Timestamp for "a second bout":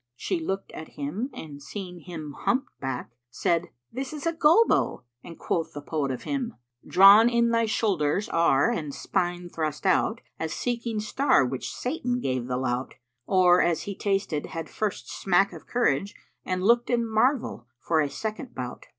18.01-18.87